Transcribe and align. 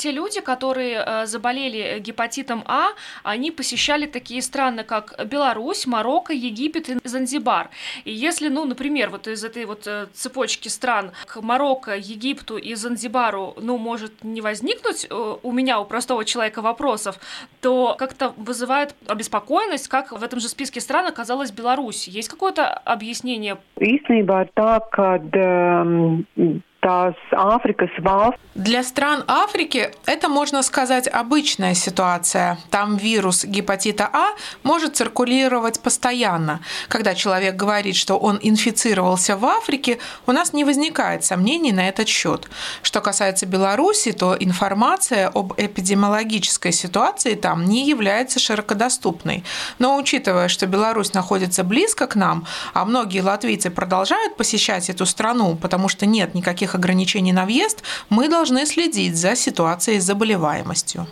Те 0.00 0.12
люди, 0.12 0.40
которые 0.40 1.04
э, 1.04 1.26
заболели 1.26 1.98
гепатитом 1.98 2.64
А, 2.66 2.88
они 3.22 3.50
посещали 3.50 4.06
такие 4.06 4.40
страны, 4.40 4.82
как 4.82 5.14
Беларусь, 5.26 5.86
Марокко, 5.86 6.32
Египет 6.32 6.88
и 6.88 6.96
Занзибар. 7.04 7.68
И 8.06 8.10
если, 8.10 8.48
ну, 8.48 8.64
например, 8.64 9.10
вот 9.10 9.28
из 9.28 9.44
этой 9.44 9.66
вот 9.66 9.86
э, 9.86 10.06
цепочки 10.14 10.68
стран 10.68 11.12
к 11.26 11.42
Марокко, 11.42 11.94
Египту 11.98 12.56
и 12.56 12.74
Занзибару, 12.76 13.54
ну, 13.60 13.76
может 13.76 14.24
не 14.24 14.40
возникнуть 14.40 15.06
э, 15.10 15.36
у 15.42 15.52
меня, 15.52 15.78
у 15.80 15.84
простого 15.84 16.24
человека 16.24 16.62
вопросов, 16.62 17.20
то 17.60 17.94
как-то 17.98 18.32
вызывает 18.38 18.94
обеспокоенность, 19.06 19.88
как 19.88 20.12
в 20.12 20.22
этом 20.22 20.40
же 20.40 20.48
списке 20.48 20.80
стран 20.80 21.08
оказалась 21.08 21.50
Беларусь. 21.50 22.08
Есть 22.08 22.30
какое-то 22.30 22.72
объяснение? 22.72 23.58
Īstenībā 23.76 24.48
tā, 24.56 24.80
kad 24.80 25.28
tās 26.80 27.14
Āfrikas 27.32 27.90
valsts. 28.02 28.40
Для 28.56 28.82
стран 28.82 29.24
Африки 29.28 29.90
это, 30.06 30.28
можно 30.28 30.62
сказать, 30.62 31.06
обычная 31.06 31.74
ситуация. 31.74 32.58
Там 32.68 32.96
вирус 32.96 33.44
гепатита 33.44 34.10
А 34.12 34.34
может 34.64 34.96
циркулировать 34.96 35.80
постоянно. 35.80 36.60
Когда 36.88 37.14
человек 37.14 37.54
говорит, 37.54 37.94
что 37.94 38.18
он 38.18 38.40
инфицировался 38.42 39.36
в 39.36 39.46
Африке, 39.46 39.98
у 40.26 40.32
нас 40.32 40.52
не 40.52 40.64
возникает 40.64 41.24
сомнений 41.24 41.72
на 41.72 41.88
этот 41.88 42.08
счет. 42.08 42.50
Что 42.82 43.00
касается 43.00 43.46
Беларуси, 43.46 44.10
то 44.12 44.36
информация 44.38 45.28
об 45.28 45.52
эпидемиологической 45.56 46.72
ситуации 46.72 47.36
там 47.36 47.64
не 47.64 47.88
является 47.88 48.40
широкодоступной. 48.40 49.44
Но 49.78 49.96
учитывая, 49.96 50.48
что 50.48 50.66
Беларусь 50.66 51.14
находится 51.14 51.62
близко 51.62 52.08
к 52.08 52.16
нам, 52.16 52.46
а 52.74 52.84
многие 52.84 53.20
латвийцы 53.20 53.70
продолжают 53.70 54.36
посещать 54.36 54.90
эту 54.90 55.06
страну, 55.06 55.54
потому 55.54 55.88
что 55.88 56.04
нет 56.04 56.34
никаких 56.34 56.69
никаких 56.70 56.74
ограничений 56.74 57.32
на 57.32 57.44
въезд, 57.44 57.82
мы 58.10 58.28
должны 58.28 58.66
следить 58.66 59.16
за 59.16 59.36
ситуацией 59.36 60.00
с 60.00 60.04
заболеваемостью. 60.04 61.06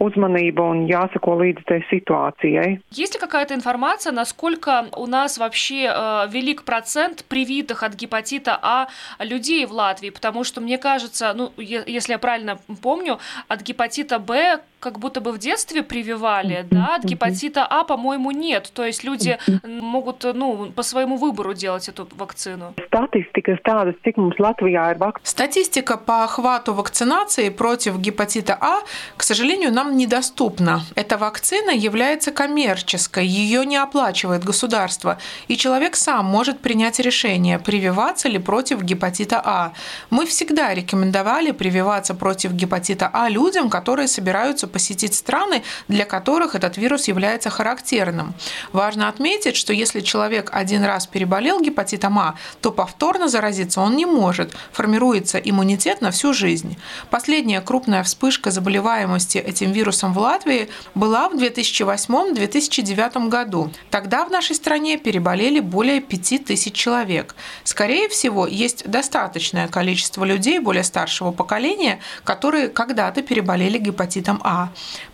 uzmanība 0.00 0.62
un 0.62 0.86
jāsako 0.86 1.38
līdz 1.40 1.62
этой 1.64 1.84
ситуации. 1.90 2.82
Есть 2.90 3.14
ли 3.14 3.20
какая-то 3.20 3.54
информация, 3.54 4.12
насколько 4.12 4.86
у 4.96 5.06
нас 5.06 5.38
вообще 5.38 5.84
э, 5.86 6.28
велик 6.30 6.64
процент 6.64 7.24
привитых 7.28 7.82
от 7.82 7.94
гепатита 7.94 8.58
А 8.60 8.88
людей 9.20 9.66
в 9.66 9.72
Латвии? 9.72 10.10
Потому 10.10 10.44
что 10.44 10.60
мне 10.60 10.78
кажется, 10.78 11.32
ну, 11.34 11.52
если 11.56 12.12
я 12.12 12.18
правильно 12.18 12.58
помню, 12.82 13.18
от 13.48 13.62
гепатита 13.62 14.18
Б 14.18 14.60
как 14.84 14.98
будто 14.98 15.22
бы 15.22 15.32
в 15.32 15.38
детстве 15.38 15.82
прививали, 15.82 16.66
да, 16.70 16.96
от 16.96 17.04
гепатита 17.04 17.66
А, 17.68 17.84
по-моему, 17.84 18.30
нет. 18.32 18.70
То 18.74 18.84
есть 18.84 19.02
люди 19.02 19.38
могут, 19.64 20.24
ну, 20.34 20.70
по 20.76 20.82
своему 20.82 21.16
выбору 21.16 21.54
делать 21.54 21.88
эту 21.88 22.06
вакцину. 22.18 22.74
Статистика 22.86 23.56
tāda, 23.64 23.94
cik 24.04 24.16
mums 24.16 24.36
Latvijā 24.38 24.92
ir 24.92 25.12
Статистика 25.22 25.96
по 25.96 26.24
охвату 26.24 26.74
вакцинации 26.74 27.48
против 27.48 27.98
гепатита 27.98 28.58
А, 28.60 28.80
к 29.16 29.22
сожалению, 29.22 29.72
нам 29.72 29.96
недоступна. 29.96 30.82
Эта 30.96 31.16
вакцина 31.16 31.70
является 31.70 32.30
коммерческой, 32.30 33.26
ее 33.26 33.64
не 33.64 33.78
оплачивает 33.78 34.44
государство, 34.44 35.16
и 35.48 35.56
человек 35.56 35.96
сам 35.96 36.26
может 36.26 36.60
принять 36.60 37.00
решение, 37.00 37.58
прививаться 37.58 38.28
ли 38.28 38.38
против 38.38 38.82
гепатита 38.82 39.40
А. 39.42 39.72
Мы 40.10 40.26
всегда 40.26 40.74
рекомендовали 40.74 41.52
прививаться 41.52 42.14
против 42.14 42.52
гепатита 42.52 43.08
А 43.12 43.30
людям, 43.30 43.70
которые 43.70 44.08
собираются 44.08 44.66
посетить 44.74 45.14
страны, 45.14 45.62
для 45.86 46.04
которых 46.04 46.56
этот 46.56 46.76
вирус 46.76 47.06
является 47.06 47.48
характерным. 47.48 48.34
Важно 48.72 49.08
отметить, 49.08 49.54
что 49.54 49.72
если 49.72 50.00
человек 50.00 50.50
один 50.52 50.82
раз 50.82 51.06
переболел 51.06 51.60
гепатитом 51.60 52.18
А, 52.18 52.34
то 52.60 52.72
повторно 52.72 53.28
заразиться 53.28 53.80
он 53.80 53.94
не 53.94 54.04
может, 54.04 54.52
формируется 54.72 55.38
иммунитет 55.38 56.00
на 56.00 56.10
всю 56.10 56.34
жизнь. 56.34 56.76
Последняя 57.08 57.60
крупная 57.60 58.02
вспышка 58.02 58.50
заболеваемости 58.50 59.38
этим 59.38 59.70
вирусом 59.70 60.12
в 60.12 60.18
Латвии 60.18 60.68
была 60.96 61.28
в 61.28 61.34
2008-2009 61.36 63.28
году. 63.28 63.70
Тогда 63.90 64.24
в 64.24 64.32
нашей 64.32 64.56
стране 64.56 64.98
переболели 64.98 65.60
более 65.60 66.00
5000 66.00 66.74
человек. 66.74 67.36
Скорее 67.62 68.08
всего, 68.08 68.48
есть 68.48 68.90
достаточное 68.90 69.68
количество 69.68 70.24
людей 70.24 70.58
более 70.58 70.82
старшего 70.82 71.30
поколения, 71.30 72.00
которые 72.24 72.66
когда-то 72.68 73.22
переболели 73.22 73.78
гепатитом 73.78 74.40
А. 74.42 74.63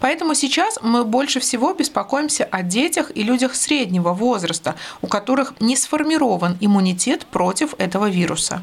Поэтому 0.00 0.34
сейчас 0.34 0.78
мы 0.82 1.04
больше 1.04 1.40
всего 1.40 1.72
беспокоимся 1.74 2.44
о 2.50 2.62
детях 2.62 3.12
и 3.14 3.22
людях 3.22 3.54
среднего 3.54 4.12
возраста, 4.12 4.74
у 5.02 5.06
которых 5.06 5.54
не 5.60 5.76
сформирован 5.76 6.56
иммунитет 6.60 7.26
против 7.26 7.74
этого 7.78 8.08
вируса. 8.08 8.62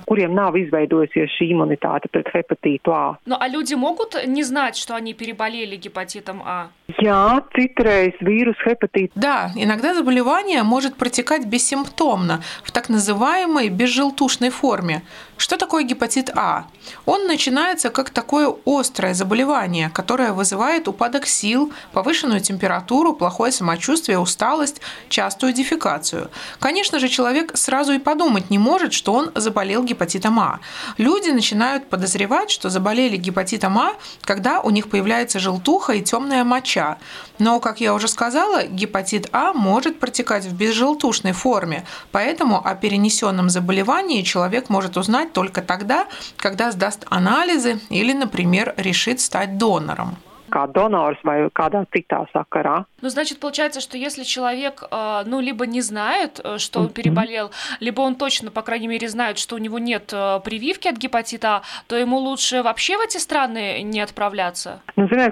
Ну 3.26 3.36
а 3.40 3.48
люди 3.48 3.74
могут 3.76 4.28
не 4.28 4.44
знать, 4.44 4.76
что 4.78 4.96
они 4.96 5.14
переболели 5.14 5.76
гепатитом 5.76 6.42
А? 6.46 6.68
Jā, 7.00 7.44
citreiz 7.54 8.14
вирус 8.22 8.56
гепатит. 8.66 9.12
Да, 9.16 9.52
иногда 9.56 9.94
заболевание 9.94 10.64
может 10.64 10.96
протекать 10.96 11.46
бессимптомно, 11.46 12.42
в 12.64 12.72
так 12.72 12.90
называемой 12.90 13.70
безжелтушной 13.70 14.50
форме. 14.50 15.02
Что 15.38 15.58
такое 15.58 15.84
гепатит 15.84 16.32
А? 16.36 16.66
Он 17.06 17.28
начинается 17.28 17.90
как 17.90 18.10
такое 18.10 18.54
острое 18.66 19.14
заболевание, 19.14 19.90
которое 19.90 20.34
вызывает 20.34 20.88
упадок 20.88 21.28
сил, 21.28 21.72
повышенную 21.94 22.42
температуру, 22.42 23.14
плохое 23.14 23.52
самочувствие, 23.52 24.20
усталость, 24.20 24.82
частую 25.10 25.54
дефекацию. 25.54 26.30
Конечно 26.60 27.00
же, 27.00 27.08
человек 27.08 27.56
сразу 27.56 27.94
и 27.94 28.00
подумать 28.00 28.50
не 28.50 28.58
может, 28.58 28.94
что 28.94 29.14
он 29.14 29.32
заболел 29.36 29.84
гепатитом 29.84 30.40
А. 30.40 30.60
Люди 30.98 31.30
начинают 31.30 31.88
подозревать, 31.88 32.50
что 32.50 32.70
заболели 32.70 33.16
гепатитом 33.16 33.78
А, 33.78 33.94
когда 34.22 34.62
у 34.62 34.72
них 34.72 34.90
появляется 34.90 35.40
желтуха 35.40 35.94
и 35.94 36.02
темная 36.02 36.44
моча. 36.44 36.98
Но, 37.40 37.60
как 37.60 37.80
я 37.80 37.94
уже 37.94 38.08
сказала, 38.08 38.64
гепатит 38.64 39.30
А 39.32 39.54
может 39.54 40.00
протекать 40.00 40.46
в 40.46 40.56
безжелтушной 40.56 41.34
форме, 41.34 41.86
поэтому 42.12 42.66
о 42.66 42.74
перенесенном 42.74 43.50
заболевании 43.50 44.24
человек 44.24 44.70
может 44.70 44.98
узнать 44.98 45.27
только 45.28 45.62
тогда, 45.62 46.08
когда 46.38 46.72
сдаст 46.72 47.06
анализы 47.10 47.80
или, 47.90 48.14
например, 48.14 48.74
решит 48.78 49.20
стать 49.20 49.58
донором 49.58 50.18
kā 50.50 50.68
donors 50.68 51.18
vai 51.24 51.50
kādā 51.54 51.86
citā 51.94 52.26
sakarā. 52.34 52.86
Ну, 53.02 53.10
значит, 53.10 53.40
получается, 53.40 53.82
что 53.82 53.98
если 53.98 54.24
человек, 54.24 54.84
э, 54.90 55.24
ну, 55.26 55.40
либо 55.40 55.66
не 55.66 55.82
знает, 55.82 56.40
э, 56.44 56.58
что 56.58 56.80
он 56.80 56.90
переболел, 56.90 57.52
либо 57.80 58.02
он 58.02 58.16
точно, 58.16 58.52
по 58.52 58.62
крайней 58.62 58.88
мере, 58.88 59.08
знает, 59.10 59.38
что 59.38 59.56
у 59.56 59.60
него 59.60 59.80
нет 59.80 60.12
э, 60.14 60.40
прививки 60.44 60.88
от 60.88 60.98
гепатита, 60.98 61.62
то 61.88 61.96
ему 61.96 62.18
лучше 62.18 62.64
вообще 62.64 62.98
в 62.98 63.02
эти 63.02 63.18
страны 63.18 63.82
не 63.84 64.02
отправляться? 64.02 64.82
Ну, 64.96 65.08
знаете, 65.08 65.28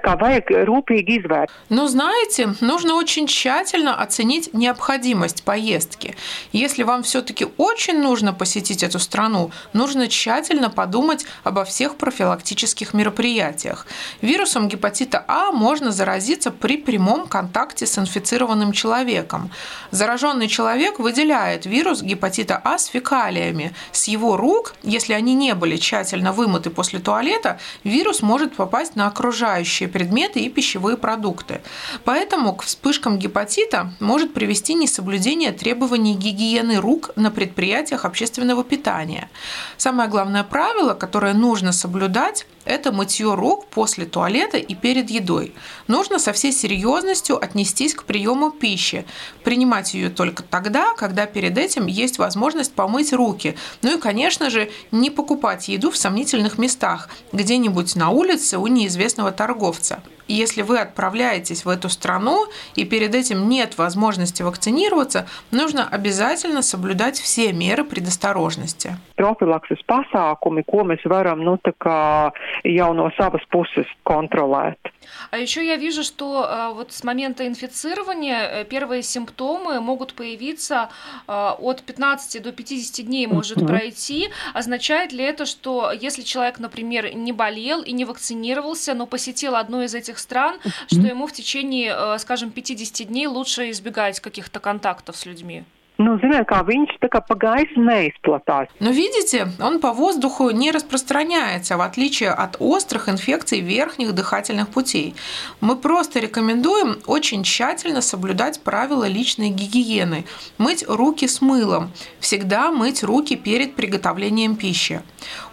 Ну, 1.69 1.87
знаете, 1.87 2.49
нужно 2.61 2.95
очень 2.95 3.27
тщательно 3.27 3.95
оценить 3.95 4.53
необходимость 4.53 5.43
поездки. 5.43 6.15
Если 6.51 6.83
вам 6.83 7.03
все-таки 7.03 7.47
очень 7.57 8.01
нужно 8.01 8.33
посетить 8.33 8.83
эту 8.83 8.99
страну, 8.99 9.51
нужно 9.73 10.07
тщательно 10.07 10.69
подумать 10.69 11.25
обо 11.43 11.63
всех 11.63 11.95
профилактических 11.95 12.93
мероприятиях. 12.93 13.87
Вирусом 14.21 14.67
гепатита 14.67 15.14
гепатита 15.15 15.25
А 15.27 15.51
можно 15.51 15.91
заразиться 15.91 16.51
при 16.51 16.77
прямом 16.77 17.27
контакте 17.27 17.85
с 17.85 17.97
инфицированным 17.97 18.71
человеком. 18.71 19.49
Зараженный 19.91 20.47
человек 20.47 20.99
выделяет 20.99 21.65
вирус 21.65 22.01
гепатита 22.01 22.61
А 22.63 22.77
с 22.77 22.85
фекалиями. 22.85 23.73
С 23.91 24.07
его 24.07 24.37
рук, 24.37 24.73
если 24.83 25.13
они 25.13 25.33
не 25.33 25.53
были 25.55 25.77
тщательно 25.77 26.31
вымыты 26.33 26.69
после 26.69 26.99
туалета, 26.99 27.59
вирус 27.83 28.21
может 28.21 28.55
попасть 28.55 28.95
на 28.95 29.07
окружающие 29.07 29.87
предметы 29.87 30.39
и 30.39 30.49
пищевые 30.49 30.97
продукты. 30.97 31.61
Поэтому 32.03 32.53
к 32.53 32.63
вспышкам 32.63 33.17
гепатита 33.17 33.93
может 33.99 34.33
привести 34.33 34.73
несоблюдение 34.73 35.51
требований 35.51 36.15
гигиены 36.15 36.81
рук 36.81 37.11
на 37.15 37.31
предприятиях 37.31 38.05
общественного 38.05 38.63
питания. 38.63 39.29
Самое 39.77 40.09
главное 40.09 40.43
правило, 40.43 40.93
которое 40.93 41.33
нужно 41.33 41.71
соблюдать, 41.71 42.45
это 42.65 42.91
мытье 42.91 43.35
рук 43.35 43.67
после 43.67 44.05
туалета 44.05 44.57
и 44.57 44.73
перед 44.73 44.94
едой. 45.01 45.53
Нужно 45.87 46.19
со 46.19 46.33
всей 46.33 46.51
серьезностью 46.51 47.43
отнестись 47.43 47.93
к 47.93 48.03
приему 48.03 48.51
пищи, 48.51 49.05
принимать 49.43 49.93
ее 49.93 50.09
только 50.09 50.43
тогда, 50.43 50.93
когда 50.95 51.25
перед 51.25 51.57
этим 51.57 51.87
есть 51.87 52.17
возможность 52.17 52.73
помыть 52.73 53.13
руки. 53.13 53.55
Ну 53.81 53.97
и, 53.97 53.99
конечно 53.99 54.49
же, 54.49 54.69
не 54.91 55.09
покупать 55.09 55.67
еду 55.67 55.91
в 55.91 55.97
сомнительных 55.97 56.57
местах, 56.57 57.09
где-нибудь 57.31 57.95
на 57.95 58.09
улице 58.09 58.57
у 58.57 58.67
неизвестного 58.67 59.31
торговца. 59.31 60.01
Если 60.27 60.61
вы 60.61 60.79
отправляетесь 60.79 61.65
в 61.65 61.69
эту 61.69 61.89
страну 61.89 62.45
и 62.75 62.85
перед 62.85 63.15
этим 63.15 63.49
нет 63.49 63.77
возможности 63.77 64.41
вакцинироваться, 64.43 65.27
нужно 65.51 65.87
обязательно 65.87 66.61
соблюдать 66.61 67.19
все 67.19 67.53
меры 67.53 67.83
предосторожности. 67.83 68.97
Profilakses 69.15 69.79
pasākumi, 69.87 70.65
ko 70.67 70.83
mēs 70.83 71.05
varam, 71.07 71.39
nu, 71.39 71.55
tā 71.55 71.71
kā 71.71 72.31
jau 72.67 72.91
no 72.93 73.07
savas 73.15 73.45
puses 73.47 73.87
kontrolēt. 74.03 74.91
А 75.31 75.37
еще 75.37 75.65
я 75.65 75.75
вижу, 75.75 76.03
что 76.03 76.45
э, 76.45 76.73
вот 76.73 76.91
с 76.91 77.03
момента 77.03 77.47
инфицирования 77.47 78.47
э, 78.47 78.65
первые 78.65 79.03
симптомы 79.03 79.79
могут 79.79 80.13
появиться 80.13 80.89
э, 81.27 81.31
от 81.31 81.83
15 81.83 82.41
до 82.41 82.51
50 82.51 83.05
дней 83.05 83.27
может 83.27 83.57
mm-hmm. 83.57 83.67
пройти. 83.67 84.29
Означает 84.53 85.11
ли 85.11 85.23
это, 85.23 85.45
что 85.45 85.91
если 85.91 86.21
человек, 86.21 86.59
например, 86.59 87.15
не 87.15 87.31
болел 87.31 87.81
и 87.81 87.91
не 87.91 88.05
вакцинировался, 88.05 88.93
но 88.93 89.05
посетил 89.05 89.55
одну 89.55 89.81
из 89.81 89.95
этих 89.95 90.14
стран, 90.19 90.55
mm-hmm. 90.55 90.71
что 90.87 91.07
ему 91.07 91.27
в 91.27 91.33
течение, 91.33 92.17
скажем, 92.19 92.51
50 92.51 93.07
дней 93.07 93.27
лучше 93.27 93.69
избегать 93.71 94.19
каких-то 94.19 94.59
контактов 94.59 95.15
с 95.15 95.25
людьми? 95.25 95.63
Ну, 95.97 96.17
зināju, 96.19 96.43
kā 96.49 96.59
viņš 96.67 96.97
tā 96.99 97.07
kā 97.07 97.21
pa 97.23 97.35
gaisu 97.39 97.79
neizplatās. 97.79 98.67
Но 98.79 98.91
видите, 98.91 99.47
он 99.61 99.79
по 99.79 99.93
воздуху 99.93 100.49
не 100.49 100.71
распространяется, 100.71 101.77
в 101.77 101.81
отличие 101.81 102.31
от 102.31 102.57
острых 102.59 103.07
инфекций 103.07 103.61
верхних 103.61 104.13
дыхательных 104.13 104.69
путей. 104.69 105.15
Мы 105.61 105.77
просто 105.77 106.19
рекомендуем 106.19 106.97
очень 107.05 107.43
тщательно 107.43 108.01
соблюдать 108.01 108.59
правила 108.61 109.07
личной 109.07 109.49
гигиены. 109.49 110.25
Мыть 110.57 110.83
руки 110.87 111.27
с 111.27 111.41
мылом. 111.41 111.91
Всегда 112.19 112.71
мыть 112.71 113.03
руки 113.03 113.37
перед 113.37 113.75
приготовлением 113.75 114.57
пищи. 114.57 115.01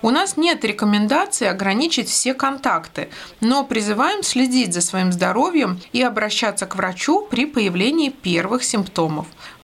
У 0.03 0.11
нас 0.11 0.37
нет 0.37 0.65
рекомендации 0.65 1.47
ограничить 1.47 2.09
все 2.09 2.35
контакты, 2.35 3.09
но 3.41 3.65
призываем 3.65 4.25
следить 4.25 4.75
за 4.75 4.81
своим 4.81 5.13
здоровьем 5.13 5.79
и 5.93 6.03
обращаться 6.03 6.67
к 6.67 6.75
врачу 6.75 7.27
при 7.31 7.47
появлении 7.47 8.11
первых 8.11 8.65
симптомов. 8.65 9.27